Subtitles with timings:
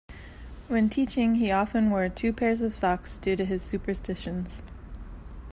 [0.67, 4.63] When teaching he often wore two pairs of socks due to his superstitions.